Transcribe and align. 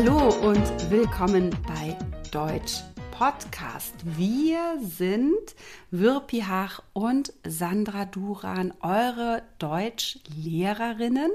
Hallo 0.00 0.28
und 0.46 0.90
willkommen 0.92 1.50
bei 1.66 1.96
Deutsch 2.30 2.84
Podcast. 3.10 3.94
Wir 4.04 4.78
sind 4.80 5.56
Wirpi 5.90 6.44
Hach 6.46 6.80
und 6.92 7.32
Sandra 7.44 8.04
Duran, 8.04 8.72
eure 8.80 9.42
Deutschlehrerinnen. 9.58 11.32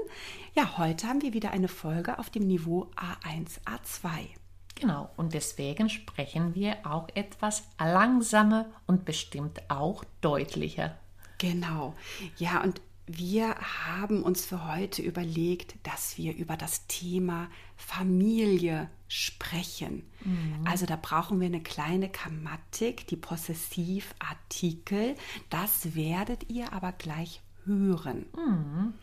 Ja, 0.54 0.78
heute 0.78 1.08
haben 1.08 1.20
wir 1.20 1.34
wieder 1.34 1.50
eine 1.50 1.68
Folge 1.68 2.18
auf 2.18 2.30
dem 2.30 2.46
Niveau 2.46 2.88
A1, 2.96 3.60
A2. 3.66 4.28
Genau, 4.74 5.10
und 5.18 5.34
deswegen 5.34 5.90
sprechen 5.90 6.54
wir 6.54 6.78
auch 6.84 7.08
etwas 7.14 7.64
langsamer 7.78 8.64
und 8.86 9.04
bestimmt 9.04 9.60
auch 9.68 10.04
deutlicher. 10.22 10.96
Genau. 11.36 11.92
Ja, 12.38 12.62
und 12.62 12.80
wir 13.06 13.54
haben 13.86 14.22
uns 14.22 14.46
für 14.46 14.66
heute 14.66 15.02
überlegt, 15.02 15.74
dass 15.82 16.16
wir 16.16 16.34
über 16.34 16.56
das 16.56 16.86
Thema 16.86 17.48
Familie 17.76 18.88
sprechen. 19.08 20.04
Mhm. 20.24 20.66
Also 20.66 20.86
da 20.86 20.98
brauchen 21.00 21.38
wir 21.38 21.46
eine 21.46 21.62
kleine 21.62 22.08
Grammatik, 22.08 23.06
die 23.06 23.16
Possessivartikel. 23.16 25.16
Das 25.50 25.94
werdet 25.94 26.50
ihr 26.50 26.72
aber 26.72 26.92
gleich 26.92 27.42
hören. 27.64 28.26
Mhm. 28.34 28.94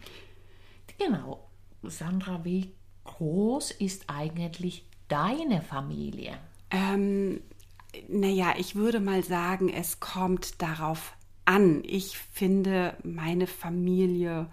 Genau. 0.98 1.48
Sandra, 1.84 2.44
wie 2.44 2.74
groß 3.04 3.72
ist 3.72 4.05
eigentlich 4.08 4.86
deine 5.08 5.62
Familie? 5.62 6.38
Ähm, 6.70 7.41
naja, 8.08 8.54
ich 8.58 8.76
würde 8.76 8.99
mal 8.99 9.24
sagen, 9.24 9.70
es 9.70 9.99
kommt 9.99 10.62
darauf 10.62 11.13
an. 11.45 11.84
Ich 11.86 12.18
finde 12.18 12.95
meine 13.04 13.48
Familie 13.48 14.48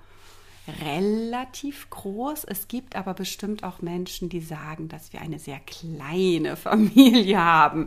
relativ 0.83 1.89
groß. 1.91 2.45
Es 2.45 2.69
gibt 2.69 2.97
aber 2.97 3.15
bestimmt 3.15 3.65
auch 3.65 3.81
Menschen, 3.81 4.29
die 4.29 4.41
sagen, 4.41 4.89
dass 4.89 5.13
wir 5.13 5.21
eine 5.21 5.39
sehr 5.39 5.61
kleine 5.61 6.57
Familie 6.57 7.43
haben. 7.43 7.87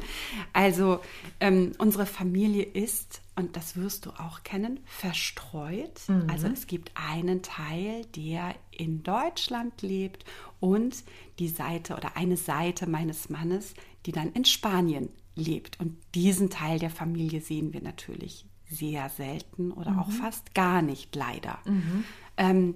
Also 0.54 1.00
ähm, 1.40 1.74
unsere 1.78 2.06
Familie 2.06 2.64
ist, 2.64 3.22
und 3.36 3.56
das 3.56 3.76
wirst 3.76 4.06
du 4.06 4.12
auch 4.12 4.44
kennen, 4.44 4.80
verstreut. 4.86 6.02
Mhm. 6.08 6.28
Also 6.30 6.48
es 6.48 6.68
gibt 6.68 6.92
einen 6.96 7.42
Teil, 7.42 8.06
der 8.16 8.56
in 8.72 9.04
Deutschland 9.04 9.82
lebt 9.82 10.26
und 10.60 11.04
die 11.40 11.50
Seite 11.50 11.96
oder 11.96 12.18
eine 12.18 12.38
Seite 12.38 12.88
meines 12.88 13.30
Mannes, 13.30 13.74
die 14.06 14.12
dann 14.12 14.32
in 14.34 14.46
Spanien 14.46 15.10
lebt. 15.36 15.80
Und 15.80 15.98
diesen 16.16 16.50
Teil 16.50 16.80
der 16.80 16.90
Familie 16.90 17.42
sehen 17.42 17.74
wir 17.74 17.82
natürlich 17.82 18.46
sehr 18.72 19.10
selten 19.10 19.72
oder 19.72 19.92
mhm. 19.92 20.00
auch 20.00 20.12
fast 20.12 20.56
gar 20.56 20.82
nicht, 20.82 21.16
leider. 21.16 21.60
Mhm. 21.66 22.04
Ähm, 22.38 22.76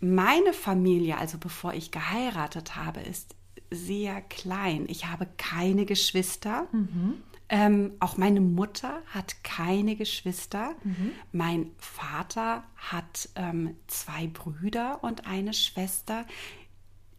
meine 0.00 0.52
Familie, 0.52 1.16
also 1.18 1.38
bevor 1.38 1.72
ich 1.72 1.90
geheiratet 1.90 2.76
habe, 2.76 3.00
ist 3.00 3.34
sehr 3.70 4.20
klein. 4.20 4.84
Ich 4.88 5.06
habe 5.06 5.26
keine 5.36 5.86
Geschwister. 5.86 6.66
Mhm. 6.72 7.14
Ähm, 7.48 7.92
auch 8.00 8.16
meine 8.16 8.40
Mutter 8.40 9.00
hat 9.06 9.44
keine 9.44 9.96
Geschwister. 9.96 10.74
Mhm. 10.82 11.12
Mein 11.32 11.70
Vater 11.78 12.64
hat 12.76 13.28
ähm, 13.36 13.76
zwei 13.86 14.26
Brüder 14.26 15.02
und 15.02 15.26
eine 15.26 15.54
Schwester, 15.54 16.26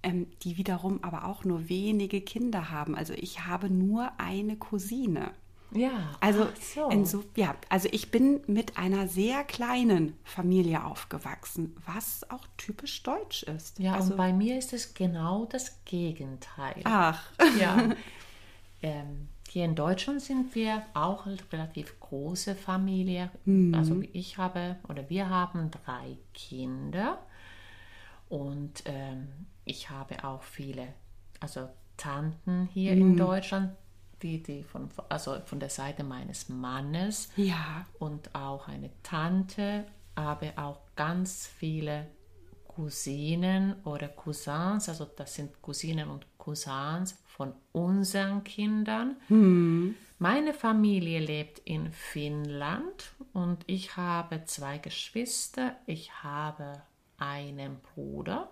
ähm, 0.03 0.27
die 0.43 0.57
wiederum 0.57 1.03
aber 1.03 1.25
auch 1.25 1.45
nur 1.45 1.69
wenige 1.69 2.21
Kinder 2.21 2.69
haben. 2.69 2.93
Also 2.95 3.13
ich 3.13 3.45
habe 3.45 3.69
nur 3.69 4.11
eine 4.19 4.57
Cousine. 4.57 5.31
Ja. 5.71 6.15
Also, 6.21 6.47
so. 6.61 7.05
so, 7.05 7.23
ja, 7.35 7.55
also 7.69 7.89
ich 7.91 8.09
bin 8.09 8.41
mit 8.47 8.77
einer 8.77 9.07
sehr 9.07 9.43
kleinen 9.43 10.17
Familie 10.23 10.85
aufgewachsen, 10.85 11.75
was 11.85 12.29
auch 12.29 12.47
typisch 12.57 13.03
deutsch 13.03 13.43
ist. 13.43 13.79
Ja, 13.79 13.95
also, 13.95 14.11
und 14.11 14.17
bei 14.17 14.33
mir 14.33 14.57
ist 14.57 14.73
es 14.73 14.93
genau 14.93 15.45
das 15.45 15.83
Gegenteil. 15.85 16.81
Ach. 16.85 17.21
Ja. 17.59 17.89
ähm, 18.81 19.27
hier 19.49 19.65
in 19.65 19.75
Deutschland 19.75 20.21
sind 20.21 20.53
wir 20.55 20.83
auch 20.93 21.25
eine 21.25 21.37
relativ 21.51 21.99
große 21.99 22.55
Familie. 22.55 23.29
Mhm. 23.45 23.73
Also 23.73 24.01
ich 24.13 24.37
habe 24.37 24.77
oder 24.87 25.09
wir 25.09 25.29
haben 25.29 25.71
drei 25.71 26.17
Kinder 26.33 27.19
und 28.29 28.83
ähm, 28.85 29.29
ich 29.65 29.89
habe 29.89 30.23
auch 30.23 30.43
viele, 30.43 30.89
also 31.39 31.69
Tanten 31.95 32.69
hier 32.73 32.95
mhm. 32.95 33.01
in 33.01 33.17
Deutschland, 33.17 33.71
die, 34.21 34.41
die 34.41 34.63
von, 34.63 34.89
also 35.09 35.39
von 35.45 35.59
der 35.59 35.69
Seite 35.69 36.03
meines 36.03 36.49
Mannes 36.49 37.29
ja. 37.35 37.85
und 37.99 38.33
auch 38.33 38.67
eine 38.67 38.89
Tante, 39.03 39.85
aber 40.15 40.53
auch 40.57 40.79
ganz 40.95 41.47
viele 41.47 42.07
Cousinen 42.67 43.75
oder 43.85 44.07
Cousins, 44.07 44.87
also 44.87 45.05
das 45.05 45.33
sind 45.33 45.61
Cousinen 45.61 46.09
und 46.09 46.25
Cousins 46.37 47.17
von 47.25 47.53
unseren 47.71 48.43
Kindern. 48.43 49.17
Hm. 49.27 49.95
Meine 50.19 50.53
Familie 50.53 51.19
lebt 51.19 51.59
in 51.59 51.91
Finnland 51.91 53.13
und 53.33 53.63
ich 53.67 53.97
habe 53.97 54.45
zwei 54.45 54.77
Geschwister. 54.79 55.75
Ich 55.85 56.23
habe 56.23 56.81
einen 57.17 57.79
Bruder 57.81 58.49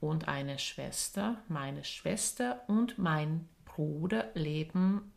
und 0.00 0.26
eine 0.26 0.58
Schwester. 0.58 1.42
Meine 1.48 1.84
Schwester 1.84 2.62
und 2.66 2.98
mein 2.98 3.48
Bruder 3.74 4.30
leben 4.34 5.12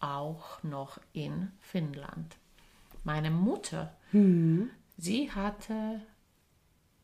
auch 0.00 0.62
noch 0.62 0.98
in 1.12 1.52
Finnland. 1.60 2.36
Meine 3.04 3.30
Mutter, 3.30 3.94
hm. 4.10 4.70
sie 4.96 5.30
hatte 5.30 6.00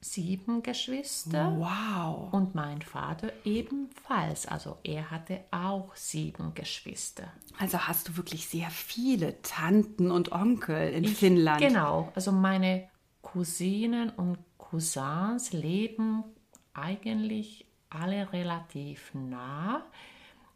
sieben 0.00 0.62
Geschwister. 0.62 1.56
Wow. 1.58 2.32
Und 2.32 2.54
mein 2.54 2.82
Vater 2.82 3.32
ebenfalls. 3.44 4.46
Also 4.46 4.78
er 4.82 5.10
hatte 5.10 5.40
auch 5.50 5.94
sieben 5.96 6.54
Geschwister. 6.54 7.32
Also 7.58 7.80
hast 7.80 8.08
du 8.08 8.16
wirklich 8.16 8.48
sehr 8.48 8.70
viele 8.70 9.42
Tanten 9.42 10.10
und 10.10 10.32
Onkel 10.32 10.92
in 10.92 11.04
ich, 11.04 11.16
Finnland. 11.16 11.60
Genau. 11.60 12.12
Also 12.14 12.32
meine 12.32 12.88
Cousinen 13.22 14.10
und 14.10 14.38
Cousins 14.56 15.52
leben 15.52 16.24
eigentlich 16.72 17.66
alle 17.90 18.32
relativ 18.32 19.12
nah. 19.14 19.84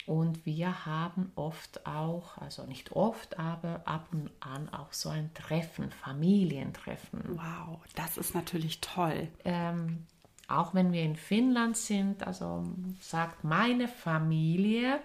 Und 0.07 0.45
wir 0.45 0.85
haben 0.85 1.31
oft 1.37 1.87
auch, 1.87 2.37
also 2.39 2.65
nicht 2.65 2.93
oft, 2.93 3.39
aber 3.39 3.83
ab 3.85 4.09
und 4.13 4.31
an 4.41 4.69
auch 4.71 4.93
so 4.93 5.11
ein 5.11 5.33
Treffen, 5.35 5.91
Familientreffen. 5.93 7.21
Wow, 7.37 7.79
das 7.95 8.17
ist 8.17 8.35
natürlich 8.35 8.81
toll. 8.81 9.29
Ähm, 9.45 10.07
auch 10.49 10.75
wenn 10.75 10.93
wir 10.93 11.03
in 11.03 11.17
Finnland 11.17 11.77
sind, 11.77 12.27
also 12.27 12.65
sagt 13.01 13.45
meine 13.45 13.87
Familie 13.87 15.01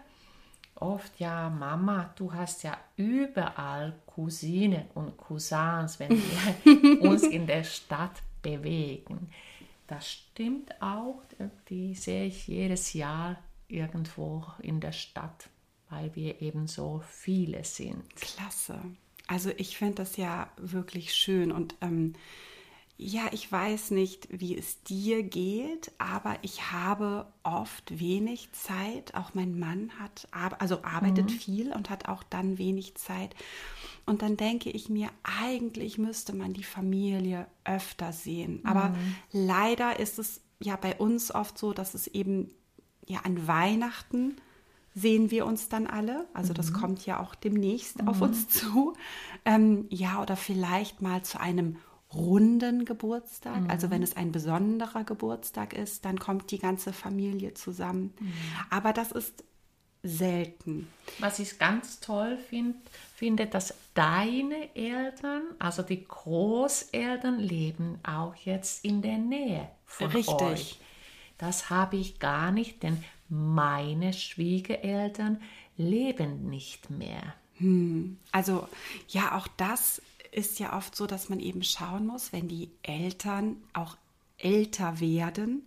oft, 0.76 1.20
ja, 1.20 1.50
Mama, 1.50 2.12
du 2.16 2.34
hast 2.34 2.64
ja 2.64 2.78
überall 2.96 3.94
Cousinen 4.06 4.86
und 4.94 5.18
Cousins, 5.18 6.00
wenn 6.00 6.10
wir 6.10 7.02
uns 7.02 7.24
in 7.24 7.48
der 7.48 7.64
Stadt 7.64 8.22
bewegen. 8.42 9.30
Das 9.88 10.10
stimmt 10.10 10.82
auch, 10.82 11.22
die 11.70 11.96
sehe 11.96 12.26
ich 12.26 12.48
jedes 12.48 12.94
Jahr 12.94 13.38
irgendwo 13.68 14.46
in 14.60 14.80
der 14.80 14.92
Stadt, 14.92 15.50
weil 15.90 16.16
wir 16.16 16.42
eben 16.42 16.68
so 16.68 17.02
viele 17.08 17.64
sind. 17.64 18.16
Klasse. 18.16 18.80
Also 19.28 19.52
ich 19.58 19.78
finde 19.78 19.96
das 19.96 20.18
ja 20.18 20.50
wirklich 20.58 21.14
schön 21.14 21.52
und 21.52 21.76
ähm, 21.82 22.14
ja, 23.00 23.28
ich 23.32 23.52
weiß 23.52 23.92
nicht, 23.92 24.28
wie 24.32 24.58
es 24.58 24.82
dir 24.82 25.22
geht, 25.22 25.92
aber 26.00 26.38
ich 26.42 26.72
habe 26.72 27.28
oft 27.44 28.00
wenig 28.00 28.52
Zeit. 28.54 29.14
Auch 29.14 29.36
mein 29.36 29.60
Mann 29.60 29.92
hat, 30.00 30.28
also 30.32 30.84
arbeitet 30.84 31.26
mhm. 31.26 31.30
viel 31.30 31.74
und 31.74 31.92
hat 31.92 32.10
auch 32.10 32.24
dann 32.24 32.58
wenig 32.58 32.96
Zeit. 32.96 33.36
Und 34.08 34.24
dann 34.24 34.36
denke 34.36 34.72
ich 34.72 34.90
mir, 34.90 35.10
eigentlich 35.22 36.00
müsste 36.00 36.34
man 36.34 36.54
die 36.54 36.64
Familie 36.64 37.46
öfter 37.66 38.12
sehen. 38.14 38.62
Aber 38.66 38.90
mhm. 38.90 39.16
leider 39.32 40.00
ist 40.00 40.18
es 40.18 40.42
ja 40.60 40.76
bei 40.76 40.96
uns 40.96 41.30
oft 41.30 41.60
so, 41.60 41.74
dass 41.74 41.94
es 41.94 42.08
eben 42.08 42.50
ja, 43.08 43.22
an 43.24 43.48
Weihnachten 43.48 44.36
sehen 44.94 45.32
wir 45.32 45.46
uns 45.46 45.70
dann 45.70 45.88
alle. 45.88 46.28
Also 46.34 46.54
das 46.54 46.72
mhm. 46.72 46.76
kommt 46.76 47.06
ja 47.06 47.20
auch 47.20 47.36
demnächst 47.36 48.02
mhm. 48.02 48.08
auf 48.08 48.22
uns 48.22 48.48
zu. 48.50 48.94
Ähm, 49.46 49.86
ja, 49.90 50.22
oder 50.22 50.36
vielleicht 50.36 51.02
mal 51.02 51.24
zu 51.24 51.40
einem 51.40 51.78
runden 52.14 52.86
Geburtstag. 52.86 53.62
Mhm. 53.62 53.70
Also 53.70 53.90
wenn 53.92 54.02
es 54.02 54.16
ein 54.16 54.32
besonderer 54.32 55.04
Geburtstag 55.04 55.74
ist, 55.74 56.06
dann 56.06 56.20
kommt 56.20 56.52
die 56.52 56.60
ganze 56.60 56.94
Familie 56.94 57.54
zusammen. 57.54 58.14
Mhm. 58.20 58.34
Aber 58.70 58.94
das 58.94 59.12
ist 59.12 59.44
selten. 60.04 60.88
Was 61.20 61.40
ich 61.40 61.60
ganz 61.60 62.00
toll 62.00 62.38
find, 62.38 62.76
finde, 63.16 63.46
dass 63.48 63.74
deine 63.94 64.76
Eltern, 64.76 65.44
also 65.60 65.82
die 65.82 66.04
Großeltern, 66.04 67.40
leben 67.40 68.00
auch 68.04 68.36
jetzt 68.36 68.86
in 68.86 69.02
der 69.02 69.18
Nähe 69.18 69.68
von 69.86 70.08
Richtig. 70.08 70.42
euch. 70.42 70.80
Das 71.38 71.70
habe 71.70 71.98
ich 71.98 72.20
gar 72.20 72.52
nicht, 72.52 72.84
denn 72.84 73.04
meine 73.30 74.14
Schwiegereltern 74.14 75.42
leben 75.78 76.50
nicht 76.50 76.90
mehr. 76.90 77.36
Hm. 77.58 78.18
Also 78.32 78.68
ja, 79.10 79.36
auch 79.38 79.48
das 79.58 80.02
ist 80.32 80.60
ja 80.60 80.76
oft 80.76 80.96
so, 80.96 81.08
dass 81.08 81.30
man 81.30 81.40
eben 81.40 81.64
schauen 81.64 82.08
muss, 82.08 82.34
wenn 82.34 82.48
die 82.48 82.70
Eltern 82.84 83.58
auch 83.74 83.98
älter 84.38 85.00
werden, 85.00 85.64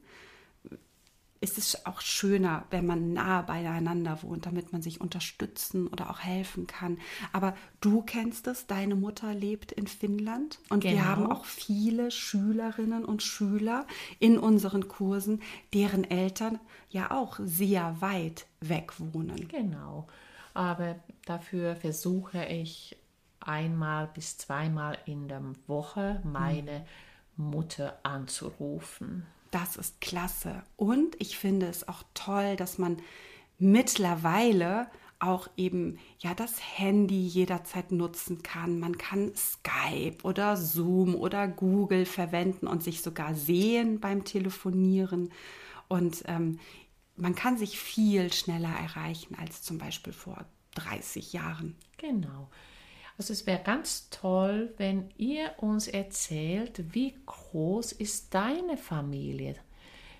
ist 1.42 1.56
es 1.56 1.86
auch 1.86 2.02
schöner, 2.02 2.66
wenn 2.70 2.84
man 2.84 3.14
nah 3.14 3.40
beieinander 3.40 4.22
wohnt, 4.22 4.44
damit 4.44 4.72
man 4.72 4.82
sich 4.82 5.00
unterstützen 5.00 5.86
oder 5.86 6.10
auch 6.10 6.20
helfen 6.20 6.66
kann. 6.66 6.98
Aber 7.32 7.56
du 7.80 8.02
kennst 8.02 8.46
es, 8.46 8.66
deine 8.66 8.94
Mutter 8.94 9.32
lebt 9.32 9.72
in 9.72 9.86
Finnland 9.86 10.58
und 10.68 10.80
genau. 10.80 10.94
wir 10.94 11.04
haben 11.06 11.32
auch 11.32 11.46
viele 11.46 12.10
Schülerinnen 12.10 13.06
und 13.06 13.22
Schüler 13.22 13.86
in 14.18 14.38
unseren 14.38 14.88
Kursen, 14.88 15.40
deren 15.72 16.04
Eltern 16.04 16.60
ja 16.90 17.10
auch 17.10 17.38
sehr 17.42 17.96
weit 18.00 18.46
weg 18.60 18.92
wohnen. 18.98 19.48
Genau. 19.48 20.06
Aber 20.52 20.96
dafür 21.24 21.74
versuche 21.76 22.44
ich 22.44 22.96
einmal 23.40 24.08
bis 24.08 24.36
zweimal 24.36 24.98
in 25.06 25.28
der 25.28 25.42
Woche 25.66 26.20
meine 26.22 26.80
hm. 27.36 27.50
Mutter 27.50 27.98
anzurufen. 28.02 29.26
Das 29.50 29.76
ist 29.76 30.00
klasse. 30.00 30.62
Und 30.76 31.16
ich 31.18 31.38
finde 31.38 31.66
es 31.66 31.88
auch 31.88 32.02
toll, 32.14 32.56
dass 32.56 32.78
man 32.78 32.98
mittlerweile 33.58 34.88
auch 35.18 35.48
eben 35.56 35.98
ja 36.18 36.34
das 36.34 36.78
Handy 36.78 37.26
jederzeit 37.26 37.92
nutzen 37.92 38.42
kann. 38.42 38.80
Man 38.80 38.96
kann 38.96 39.32
Skype 39.36 40.16
oder 40.22 40.56
Zoom 40.56 41.14
oder 41.14 41.46
Google 41.46 42.06
verwenden 42.06 42.66
und 42.66 42.82
sich 42.82 43.02
sogar 43.02 43.34
sehen 43.34 44.00
beim 44.00 44.24
Telefonieren. 44.24 45.30
Und 45.88 46.24
ähm, 46.26 46.58
man 47.16 47.34
kann 47.34 47.58
sich 47.58 47.78
viel 47.78 48.32
schneller 48.32 48.70
erreichen 48.70 49.36
als 49.38 49.62
zum 49.62 49.76
Beispiel 49.76 50.14
vor 50.14 50.46
30 50.76 51.32
Jahren. 51.32 51.76
Genau. 51.98 52.48
Also 53.18 53.32
es 53.32 53.46
wäre 53.46 53.62
ganz 53.62 54.08
toll, 54.10 54.72
wenn 54.78 55.10
ihr 55.16 55.52
uns 55.58 55.88
erzählt, 55.88 56.94
wie 56.94 57.14
groß 57.26 57.92
ist 57.92 58.34
deine 58.34 58.76
Familie? 58.76 59.56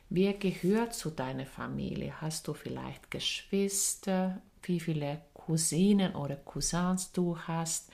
Wer 0.08 0.34
gehört 0.34 0.94
zu 0.94 1.10
deiner 1.10 1.46
Familie? 1.46 2.20
Hast 2.20 2.48
du 2.48 2.54
vielleicht 2.54 3.10
Geschwister? 3.10 4.42
Wie 4.62 4.81
viele 4.81 5.22
Cousinen 5.34 6.14
oder 6.14 6.37
Cousins 6.37 7.12
du 7.12 7.38
hast? 7.38 7.90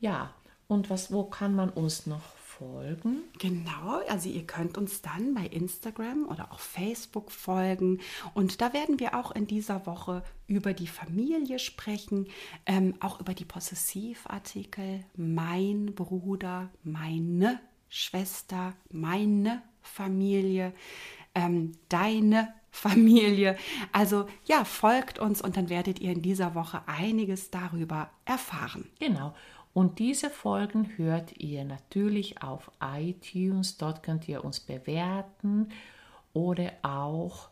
Ja, 0.00 0.34
und 0.66 0.90
was, 0.90 1.12
wo 1.12 1.24
kann 1.24 1.54
man 1.54 1.70
uns 1.70 2.06
noch 2.06 2.37
folgen. 2.58 3.22
Genau, 3.38 4.00
also 4.08 4.28
ihr 4.28 4.46
könnt 4.46 4.76
uns 4.76 5.00
dann 5.02 5.34
bei 5.34 5.46
Instagram 5.46 6.26
oder 6.28 6.52
auch 6.52 6.58
Facebook 6.58 7.30
folgen. 7.30 8.00
Und 8.34 8.60
da 8.60 8.72
werden 8.72 8.98
wir 9.00 9.14
auch 9.14 9.30
in 9.30 9.46
dieser 9.46 9.86
Woche 9.86 10.22
über 10.46 10.72
die 10.72 10.86
Familie 10.86 11.58
sprechen, 11.58 12.26
ähm, 12.66 12.94
auch 13.00 13.20
über 13.20 13.34
die 13.34 13.44
Possessivartikel 13.44 15.04
mein 15.16 15.94
Bruder, 15.94 16.70
meine 16.82 17.60
Schwester, 17.88 18.74
meine 18.90 19.62
Familie, 19.80 20.72
ähm, 21.34 21.72
deine 21.88 22.54
Familie. 22.70 23.56
Also 23.92 24.26
ja, 24.44 24.64
folgt 24.64 25.18
uns 25.18 25.40
und 25.40 25.56
dann 25.56 25.68
werdet 25.68 26.00
ihr 26.00 26.12
in 26.12 26.22
dieser 26.22 26.54
Woche 26.54 26.82
einiges 26.86 27.50
darüber 27.50 28.10
erfahren. 28.24 28.88
Genau. 28.98 29.34
Und 29.78 30.00
diese 30.00 30.28
Folgen 30.28 30.96
hört 30.96 31.38
ihr 31.38 31.62
natürlich 31.62 32.42
auf 32.42 32.68
iTunes. 32.82 33.76
Dort 33.76 34.02
könnt 34.02 34.26
ihr 34.26 34.44
uns 34.44 34.58
bewerten 34.58 35.68
oder 36.32 36.72
auch 36.82 37.50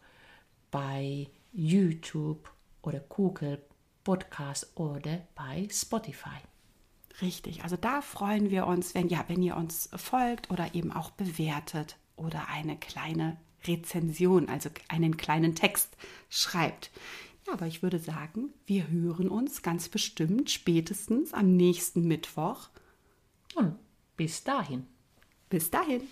bei 0.72 1.28
YouTube 1.52 2.50
oder 2.82 2.98
Google 2.98 3.62
Podcast 4.02 4.72
oder 4.74 5.20
bei 5.36 5.68
Spotify. 5.70 6.40
Richtig, 7.22 7.62
also 7.62 7.76
da 7.76 8.00
freuen 8.00 8.50
wir 8.50 8.66
uns, 8.66 8.96
wenn 8.96 9.06
ja, 9.06 9.22
wenn 9.28 9.40
ihr 9.40 9.56
uns 9.56 9.88
folgt 9.94 10.50
oder 10.50 10.74
eben 10.74 10.90
auch 10.90 11.10
bewertet 11.10 11.96
oder 12.16 12.48
eine 12.48 12.76
kleine 12.76 13.36
Rezension, 13.68 14.48
also 14.48 14.68
einen 14.88 15.16
kleinen 15.16 15.54
Text 15.54 15.96
schreibt. 16.28 16.90
Ja, 17.46 17.52
aber 17.52 17.66
ich 17.66 17.82
würde 17.82 17.98
sagen, 17.98 18.50
wir 18.66 18.88
hören 18.88 19.28
uns 19.28 19.62
ganz 19.62 19.88
bestimmt 19.88 20.50
spätestens 20.50 21.32
am 21.32 21.56
nächsten 21.56 22.06
Mittwoch. 22.06 22.68
Und 23.54 23.76
bis 24.16 24.42
dahin. 24.42 24.86
Bis 25.48 25.70
dahin. 25.70 26.02